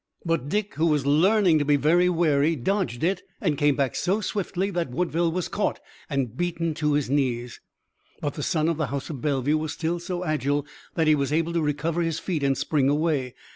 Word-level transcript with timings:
But 0.25 0.49
Dick, 0.49 0.73
who 0.77 0.87
was 0.87 1.05
learning 1.05 1.59
to 1.59 1.63
be 1.65 1.75
very 1.75 2.09
wary, 2.09 2.55
dodged 2.55 3.03
it 3.03 3.21
and 3.39 3.55
came 3.55 3.75
back 3.75 3.95
so 3.95 4.19
swiftly 4.19 4.71
that 4.71 4.89
Woodville 4.89 5.31
was 5.31 5.47
caught 5.47 5.79
and 6.09 6.35
beaten 6.35 6.73
to 6.73 6.93
his 6.93 7.07
knees. 7.07 7.59
But 8.19 8.33
the 8.33 8.41
son 8.41 8.67
of 8.67 8.77
the 8.77 8.87
house 8.87 9.11
of 9.11 9.21
Bellevue 9.21 9.59
was 9.59 9.73
still 9.73 9.99
so 9.99 10.23
agile 10.25 10.65
that 10.95 11.05
he 11.05 11.13
was 11.13 11.31
able 11.31 11.53
to 11.53 11.61
recover 11.61 12.01
his 12.01 12.17
feet 12.17 12.41
and 12.41 12.57
spring 12.57 12.89
away. 12.89 13.35